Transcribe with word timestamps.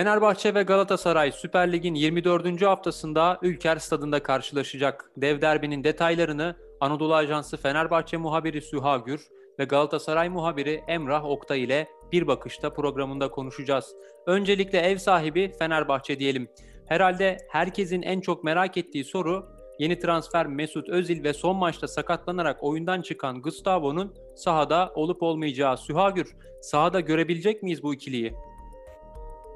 Fenerbahçe 0.00 0.54
ve 0.54 0.62
Galatasaray 0.62 1.32
Süper 1.32 1.72
Lig'in 1.72 1.94
24. 1.94 2.62
haftasında 2.62 3.38
Ülker 3.42 3.76
Stadında 3.76 4.22
karşılaşacak. 4.22 5.10
Dev 5.16 5.40
derbinin 5.40 5.84
detaylarını 5.84 6.56
Anadolu 6.80 7.14
Ajansı 7.14 7.56
Fenerbahçe 7.56 8.16
muhabiri 8.16 8.62
Süha 8.62 8.96
Gür 8.96 9.28
ve 9.58 9.64
Galatasaray 9.64 10.28
muhabiri 10.28 10.82
Emrah 10.88 11.24
Oktay 11.24 11.64
ile 11.64 11.88
bir 12.12 12.26
bakışta 12.26 12.72
programında 12.72 13.30
konuşacağız. 13.30 13.94
Öncelikle 14.26 14.78
ev 14.78 14.98
sahibi 14.98 15.52
Fenerbahçe 15.58 16.18
diyelim. 16.18 16.48
Herhalde 16.86 17.36
herkesin 17.50 18.02
en 18.02 18.20
çok 18.20 18.44
merak 18.44 18.76
ettiği 18.76 19.04
soru 19.04 19.48
yeni 19.78 19.98
transfer 19.98 20.46
Mesut 20.46 20.88
Özil 20.88 21.24
ve 21.24 21.32
son 21.32 21.56
maçta 21.56 21.88
sakatlanarak 21.88 22.62
oyundan 22.62 23.02
çıkan 23.02 23.42
Gustavo'nun 23.42 24.14
sahada 24.36 24.92
olup 24.94 25.22
olmayacağı. 25.22 25.76
Süha 25.76 26.10
Gür, 26.10 26.36
sahada 26.62 27.00
görebilecek 27.00 27.62
miyiz 27.62 27.82
bu 27.82 27.94
ikiliyi? 27.94 28.34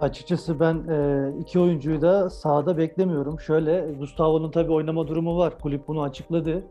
Açıkçası 0.00 0.60
ben 0.60 0.74
e, 0.88 1.28
iki 1.40 1.60
oyuncuyu 1.60 2.02
da 2.02 2.30
sahada 2.30 2.76
beklemiyorum. 2.78 3.40
Şöyle 3.40 3.92
Gustavo'nun 3.98 4.50
tabii 4.50 4.72
oynama 4.72 5.08
durumu 5.08 5.38
var. 5.38 5.58
Kulüp 5.58 5.88
bunu 5.88 6.02
açıkladı. 6.02 6.62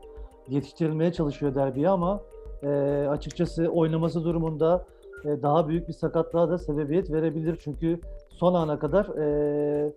Yetiştirilmeye 0.47 1.13
çalışıyor 1.13 1.55
derbiye 1.55 1.89
ama 1.89 2.21
e, 2.63 2.67
açıkçası 3.09 3.67
oynaması 3.67 4.23
durumunda 4.23 4.85
e, 5.25 5.41
daha 5.41 5.67
büyük 5.67 5.87
bir 5.87 5.93
sakatlığa 5.93 6.49
da 6.49 6.57
sebebiyet 6.57 7.11
verebilir. 7.11 7.59
Çünkü 7.63 7.99
son 8.29 8.53
ana 8.53 8.79
kadar 8.79 9.05
e, 9.05 9.93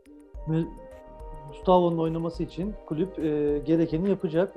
Gustavo'nun 1.48 1.98
oynaması 1.98 2.42
için 2.42 2.74
kulüp 2.86 3.18
e, 3.18 3.58
gerekeni 3.58 4.10
yapacak. 4.10 4.54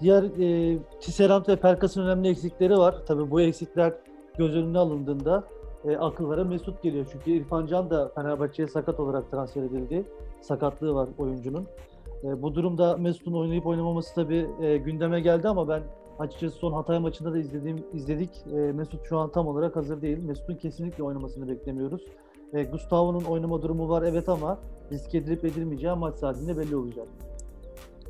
Diğer 0.00 0.22
e, 0.22 0.78
Tisserand 1.00 1.48
ve 1.48 1.56
Perkas'ın 1.56 2.02
önemli 2.06 2.28
eksikleri 2.28 2.78
var. 2.78 2.94
Tabii 3.06 3.30
bu 3.30 3.40
eksikler 3.40 3.92
göz 4.38 4.56
önüne 4.56 4.78
alındığında 4.78 5.44
e, 5.84 5.96
akıllara 5.96 6.44
Mesut 6.44 6.82
geliyor. 6.82 7.06
Çünkü 7.12 7.30
İrfan 7.30 7.66
Can 7.66 7.90
da 7.90 8.12
Fenerbahçe'ye 8.14 8.68
sakat 8.68 9.00
olarak 9.00 9.30
transfer 9.30 9.62
edildi. 9.62 10.04
Sakatlığı 10.40 10.94
var 10.94 11.08
oyuncunun. 11.18 11.66
E, 12.24 12.42
bu 12.42 12.54
durumda 12.54 12.96
Mesut'un 12.96 13.32
oynayıp 13.32 13.66
oynamaması 13.66 14.14
tabii 14.14 14.46
e, 14.60 14.76
gündeme 14.76 15.20
geldi 15.20 15.48
ama 15.48 15.68
ben 15.68 15.82
açıkçası 16.18 16.56
son 16.56 16.72
Hatay 16.72 16.98
maçında 16.98 17.32
da 17.32 17.38
izlediğim 17.38 17.84
izledik. 17.92 18.30
E, 18.52 18.56
Mesut 18.56 19.08
şu 19.08 19.18
an 19.18 19.32
tam 19.32 19.46
olarak 19.46 19.76
hazır 19.76 20.02
değil. 20.02 20.18
Mesut'un 20.18 20.54
kesinlikle 20.54 21.02
oynamasını 21.02 21.48
beklemiyoruz. 21.48 22.02
E, 22.52 22.62
Gustavo'nun 22.62 23.24
oynama 23.24 23.62
durumu 23.62 23.88
var 23.88 24.02
evet 24.02 24.28
ama 24.28 24.58
risk 24.92 25.14
edilip 25.14 25.44
edilmeyeceği 25.44 25.94
maç 25.94 26.14
saatinde 26.14 26.56
belli 26.56 26.76
olacak. 26.76 27.06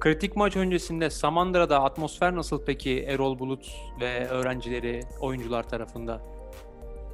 Kritik 0.00 0.36
maç 0.36 0.56
öncesinde 0.56 1.10
Samandıra'da 1.10 1.82
atmosfer 1.82 2.36
nasıl 2.36 2.60
peki 2.66 3.02
Erol 3.02 3.38
Bulut 3.38 3.72
ve 4.00 4.28
öğrencileri, 4.28 5.00
oyuncular 5.20 5.68
tarafında? 5.68 6.20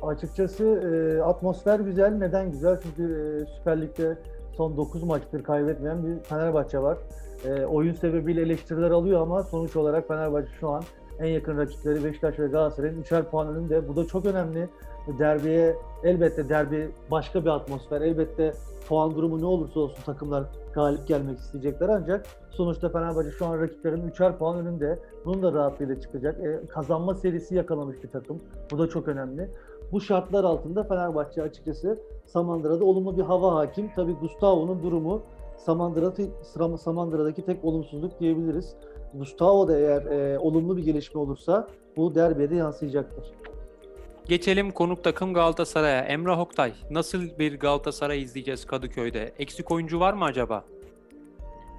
Açıkçası 0.02 0.64
e, 0.64 1.22
atmosfer 1.22 1.80
güzel. 1.80 2.10
Neden 2.10 2.50
güzel? 2.50 2.80
Çünkü 2.82 3.02
e, 3.02 3.46
Süper 3.56 3.82
Lig'de 3.82 4.18
son 4.56 4.76
9 4.76 5.02
maçtır 5.02 5.42
kaybetmeyen 5.42 6.06
bir 6.06 6.22
Fenerbahçe 6.22 6.78
var. 6.78 6.98
E, 7.44 7.64
oyun 7.64 7.94
sebebiyle 7.94 8.42
eleştiriler 8.42 8.90
alıyor 8.90 9.20
ama 9.22 9.42
sonuç 9.42 9.76
olarak 9.76 10.08
Fenerbahçe 10.08 10.48
şu 10.60 10.68
an 10.68 10.82
en 11.18 11.26
yakın 11.26 11.58
rakipleri 11.58 12.04
Beşiktaş 12.04 12.38
ve 12.38 12.46
Galatasaray'ın 12.46 13.02
3'er 13.02 13.22
puan 13.22 13.48
önünde. 13.48 13.88
Bu 13.88 13.96
da 13.96 14.06
çok 14.06 14.26
önemli. 14.26 14.68
Derbiye 15.18 15.76
elbette 16.04 16.48
derbi 16.48 16.90
başka 17.10 17.44
bir 17.44 17.50
atmosfer. 17.50 18.00
Elbette 18.00 18.52
puan 18.88 19.14
durumu 19.14 19.40
ne 19.40 19.46
olursa 19.46 19.80
olsun 19.80 20.02
takımlar 20.02 20.44
galip 20.74 21.06
gelmek 21.06 21.38
isteyecekler 21.38 21.88
ancak 21.88 22.26
sonuçta 22.50 22.88
Fenerbahçe 22.88 23.30
şu 23.30 23.46
an 23.46 23.60
rakiplerin 23.60 24.08
3'er 24.08 24.38
puan 24.38 24.58
önünde. 24.58 24.98
Bunun 25.24 25.42
da 25.42 25.52
rahatlığıyla 25.52 26.00
çıkacak. 26.00 26.40
E, 26.40 26.66
kazanma 26.68 27.14
serisi 27.14 27.54
yakalamış 27.54 28.02
bir 28.02 28.08
takım. 28.08 28.40
Bu 28.70 28.78
da 28.78 28.88
çok 28.88 29.08
önemli. 29.08 29.50
Bu 29.92 30.00
şartlar 30.00 30.44
altında 30.44 30.84
Fenerbahçe 30.84 31.42
açıkçası 31.42 31.98
Samandıra'da 32.26 32.84
olumlu 32.84 33.16
bir 33.16 33.22
hava 33.22 33.54
hakim. 33.54 33.90
Tabi 33.96 34.12
Gustavo'nun 34.12 34.82
durumu 34.82 35.22
Samandıra'da 35.56 36.76
Samandıra'daki 36.78 37.42
tek 37.42 37.64
olumsuzluk 37.64 38.20
diyebiliriz. 38.20 38.74
Gustavo 39.14 39.68
da 39.68 39.78
eğer 39.78 40.02
e, 40.02 40.38
olumlu 40.38 40.76
bir 40.76 40.84
gelişme 40.84 41.20
olursa 41.20 41.68
bu 41.96 42.14
derbide 42.14 42.54
yansıyacaktır. 42.54 43.24
Geçelim 44.28 44.70
konuk 44.70 45.04
takım 45.04 45.34
Galatasaray'a. 45.34 46.00
Emrah 46.00 46.40
Oktay, 46.40 46.72
nasıl 46.90 47.22
bir 47.38 47.58
Galatasaray 47.60 48.22
izleyeceğiz 48.22 48.64
Kadıköy'de? 48.64 49.32
Eksik 49.38 49.70
oyuncu 49.70 50.00
var 50.00 50.12
mı 50.12 50.24
acaba? 50.24 50.64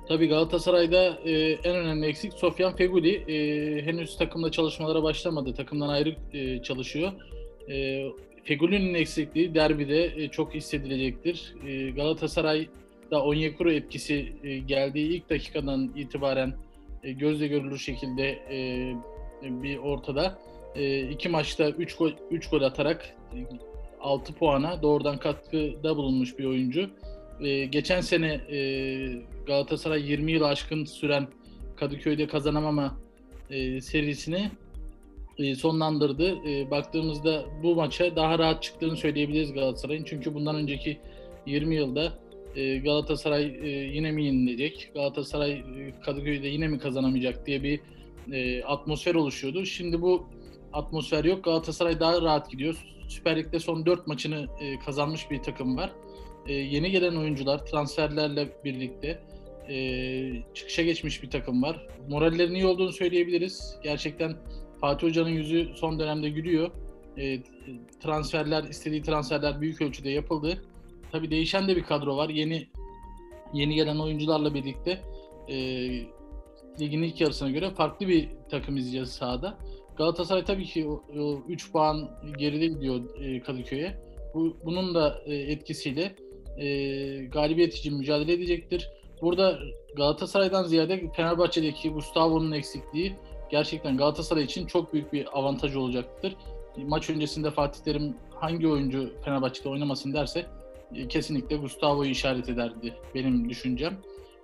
Tabii 0.08 0.28
Galatasaray'da 0.28 1.04
e, 1.26 1.32
en 1.52 1.76
önemli 1.76 2.06
eksik 2.06 2.34
Sofyan 2.34 2.76
Feguli. 2.76 3.16
E, 3.16 3.82
henüz 3.86 4.18
takımda 4.18 4.52
çalışmalara 4.52 5.04
başlamadı. 5.04 5.54
Takımdan 5.54 5.90
ayrı 5.90 6.16
e, 6.34 6.64
çalışıyor. 6.64 7.12
E, 7.70 8.06
Feguli'nin 8.44 8.94
eksikliği 8.94 9.56
derbide 9.56 10.06
e, 10.06 10.28
çok 10.28 10.54
hissedilecektir. 10.54 11.56
E, 11.68 11.90
Galatasaray'da 11.90 13.24
Onyekuru 13.24 13.72
etkisi 13.72 14.34
e, 14.44 14.58
geldiği 14.58 15.10
ilk 15.10 15.30
dakikadan 15.30 15.92
itibaren 15.96 16.54
e, 17.04 17.12
gözle 17.12 17.48
görülür 17.48 17.78
şekilde 17.78 18.30
e, 18.30 18.94
bir 19.44 19.78
ortada. 19.78 20.40
E, 20.76 21.10
iki 21.10 21.30
maçta 21.30 21.70
3 21.70 21.96
gol, 21.96 22.12
üç 22.32 22.50
gol 22.50 22.62
atarak 22.62 23.16
e, 23.34 23.38
6 24.02 24.34
puana 24.34 24.82
doğrudan 24.82 25.18
katkıda 25.18 25.98
bulunmuş 25.98 26.40
bir 26.40 26.46
oyuncu. 26.46 26.90
E, 27.42 27.66
geçen 27.66 28.02
sene 28.02 28.34
e, 28.34 28.60
Galatasaray 29.48 30.12
20 30.12 30.32
yıl 30.32 30.42
aşkın 30.42 30.86
süren 30.86 31.28
Kadıköy'de 31.76 32.28
kazanamama 32.28 32.98
e, 33.50 33.82
serisini 33.82 34.52
sonlandırdı. 35.56 36.50
E, 36.50 36.72
baktığımızda 36.72 37.46
bu 37.64 37.76
maça 37.76 38.16
daha 38.16 38.40
rahat 38.40 38.64
çıktığını 38.64 38.98
söyleyebiliriz 38.98 39.54
Galatasaray'ın. 39.54 40.04
Çünkü 40.04 40.34
bundan 40.34 40.56
önceki 40.56 40.98
20 41.46 41.76
yılda 41.76 42.14
e, 42.56 42.78
Galatasaray 42.78 43.44
yine 43.96 44.12
mi 44.12 44.26
yenilecek, 44.26 44.92
Galatasaray 44.94 45.64
Kadıköy'de 46.06 46.48
yine 46.48 46.68
mi 46.68 46.80
kazanamayacak 46.80 47.48
diye 47.48 47.64
bir 47.64 47.80
atmosfer 48.66 49.16
oluşuyordu. 49.16 49.66
Şimdi 49.66 50.02
bu 50.02 50.28
atmosfer 50.74 51.24
yok. 51.24 51.44
Galatasaray 51.44 52.00
daha 52.00 52.22
rahat 52.22 52.52
gidiyor. 52.52 52.86
Süper 53.08 53.38
Lig'de 53.38 53.60
son 53.60 53.86
4 53.86 54.08
maçını 54.08 54.46
kazanmış 54.86 55.32
bir 55.32 55.44
takım 55.44 55.78
var. 55.78 55.92
Yeni 56.48 56.92
gelen 56.92 57.16
oyuncular 57.16 57.66
transferlerle 57.66 58.50
birlikte 58.66 59.20
çıkışa 60.54 60.82
geçmiş 60.82 61.24
bir 61.24 61.30
takım 61.30 61.64
var. 61.64 61.88
Morallerin 62.10 62.54
iyi 62.54 62.66
olduğunu 62.66 62.92
söyleyebiliriz. 62.92 63.76
Gerçekten 63.84 64.36
Fatih 64.82 65.08
Hoca'nın 65.08 65.30
yüzü 65.30 65.70
son 65.76 66.00
dönemde 66.00 66.30
gülüyor. 66.30 66.72
E, 67.18 67.44
transferler, 68.00 68.64
istediği 68.64 69.02
transferler 69.02 69.62
büyük 69.62 69.82
ölçüde 69.82 70.10
yapıldı. 70.10 70.64
Tabi 71.12 71.32
değişen 71.32 71.68
de 71.68 71.76
bir 71.76 71.84
kadro 71.84 72.18
var. 72.18 72.30
Yeni 72.30 72.68
yeni 73.54 73.76
gelen 73.76 73.98
oyuncularla 73.98 74.54
birlikte 74.54 75.02
e, 75.48 75.56
ligin 76.80 77.04
ilk 77.04 77.22
yarısına 77.22 77.50
göre 77.50 77.70
farklı 77.70 78.08
bir 78.08 78.30
takım 78.52 78.78
izleyeceğiz 78.78 79.10
sahada. 79.10 79.58
Galatasaray 79.98 80.46
tabii 80.46 80.66
ki 80.66 80.88
3 81.48 81.72
puan 81.72 82.10
geride 82.38 82.68
gidiyor 82.68 83.02
e, 83.22 83.40
Kadıköy'e. 83.40 83.98
Bu, 84.34 84.58
bunun 84.66 84.96
da 84.96 85.22
e, 85.26 85.36
etkisiyle 85.36 86.16
e, 86.58 86.68
galibiyet 87.26 87.76
için 87.76 87.98
mücadele 87.98 88.34
edecektir. 88.34 88.90
Burada 89.22 89.60
Galatasaray'dan 89.96 90.64
ziyade 90.64 91.12
Fenerbahçe'deki 91.16 91.90
Gustavo'nun 91.90 92.52
eksikliği 92.52 93.16
gerçekten 93.50 93.98
Galatasaray 93.98 94.44
için 94.44 94.66
çok 94.66 94.94
büyük 94.94 95.14
bir 95.14 95.40
avantaj 95.40 95.76
olacaktır. 95.76 96.36
Maç 96.78 97.10
öncesinde 97.10 97.52
Fatih 97.52 97.84
Terim 97.84 98.16
hangi 98.36 98.68
oyuncu 98.68 99.14
Fenerbahçe'de 99.26 99.70
oynamasın 99.70 100.14
derse 100.14 100.46
e, 100.96 101.08
kesinlikle 101.08 101.56
Gustavo'yu 101.56 102.12
işaret 102.12 102.50
ederdi 102.50 102.94
benim 103.16 103.50
düşüncem. 103.50 103.98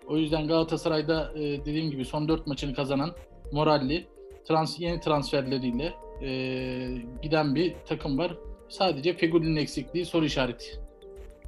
O 0.07 0.17
yüzden 0.17 0.47
Galatasaray'da 0.47 1.31
e, 1.35 1.41
dediğim 1.41 1.91
gibi 1.91 2.05
son 2.05 2.27
4 2.27 2.47
maçını 2.47 2.73
kazanan 2.73 3.11
moralli, 3.51 4.07
trans, 4.47 4.79
yeni 4.79 4.99
transferleriyle 4.99 5.93
e, 6.21 6.29
giden 7.21 7.55
bir 7.55 7.75
takım 7.85 8.17
var. 8.17 8.37
Sadece 8.69 9.13
Fegüli'nin 9.13 9.55
eksikliği 9.55 10.05
soru 10.05 10.25
işareti. 10.25 10.65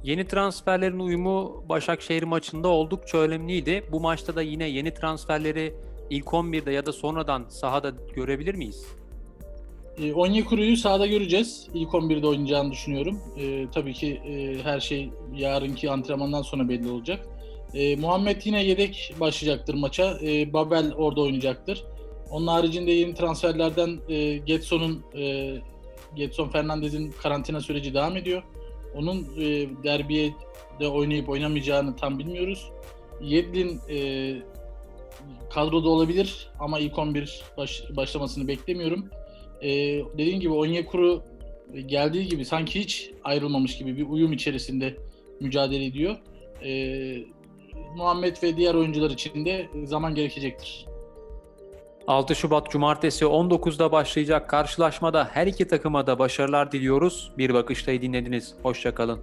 Yeni 0.04 0.26
transferlerin 0.26 0.98
uyumu 0.98 1.64
Başakşehir 1.68 2.22
maçında 2.22 2.68
oldukça 2.68 3.18
önemliydi. 3.18 3.84
Bu 3.92 4.00
maçta 4.00 4.36
da 4.36 4.42
yine 4.42 4.68
yeni 4.68 4.94
transferleri 4.94 5.74
ilk 6.10 6.24
11'de 6.24 6.72
ya 6.72 6.86
da 6.86 6.92
sonradan 6.92 7.44
sahada 7.48 7.92
görebilir 8.14 8.54
miyiz? 8.54 8.86
E, 10.02 10.12
Onyekuru'yu 10.12 10.76
sahada 10.76 11.06
göreceğiz. 11.06 11.68
İlk 11.74 11.88
11'de 11.88 12.26
oynayacağını 12.26 12.72
düşünüyorum. 12.72 13.20
E, 13.38 13.70
tabii 13.74 13.92
ki 13.92 14.20
e, 14.28 14.62
her 14.62 14.80
şey 14.80 15.10
yarınki 15.34 15.90
antrenmandan 15.90 16.42
sonra 16.42 16.68
belli 16.68 16.90
olacak. 16.90 17.26
E, 17.74 17.96
Muhammed 17.96 18.42
yine 18.44 18.64
yedek 18.64 19.14
başlayacaktır 19.20 19.74
maça. 19.74 20.18
E, 20.22 20.52
Babel 20.52 20.92
orada 20.94 21.20
oynayacaktır. 21.20 21.84
Onun 22.30 22.46
haricinde 22.46 22.92
yeni 22.92 23.14
transferlerden 23.14 23.98
e, 24.08 24.36
Getson'un 24.36 25.04
e, 25.18 25.54
Getson 26.16 26.48
Fernandez'in 26.48 27.10
karantina 27.22 27.60
süreci 27.60 27.94
devam 27.94 28.16
ediyor. 28.16 28.42
Onun 28.96 29.26
e, 29.38 29.68
derbiye 29.84 30.34
de 30.80 30.88
oynayıp 30.88 31.28
oynamayacağını 31.28 31.96
tam 31.96 32.18
bilmiyoruz. 32.18 32.70
Yedlin 33.22 33.80
e, 33.90 33.98
kadroda 35.54 35.88
olabilir 35.88 36.50
ama 36.58 36.78
ilk 36.78 36.98
11 36.98 37.42
baş, 37.56 37.82
başlamasını 37.96 38.48
beklemiyorum. 38.48 39.10
Ee, 39.62 39.68
dediğim 40.18 40.40
gibi 40.40 40.52
Onyekuru 40.52 41.22
geldiği 41.86 42.28
gibi 42.28 42.44
sanki 42.44 42.80
hiç 42.80 43.10
ayrılmamış 43.24 43.78
gibi 43.78 43.96
bir 43.96 44.06
uyum 44.08 44.32
içerisinde 44.32 44.96
mücadele 45.40 45.84
ediyor. 45.84 46.16
E, 46.64 46.70
Muhammed 47.96 48.36
ve 48.42 48.56
diğer 48.56 48.74
oyuncular 48.74 49.10
için 49.10 49.44
de 49.44 49.68
zaman 49.84 50.14
gerekecektir. 50.14 50.86
6 52.06 52.34
Şubat 52.34 52.70
Cumartesi 52.70 53.24
19'da 53.24 53.92
başlayacak 53.92 54.48
karşılaşmada 54.48 55.28
her 55.32 55.46
iki 55.46 55.68
takıma 55.68 56.06
da 56.06 56.18
başarılar 56.18 56.72
diliyoruz. 56.72 57.32
Bir 57.38 57.54
bakıştayı 57.54 58.02
dinlediniz. 58.02 58.54
Hoşçakalın. 58.62 59.20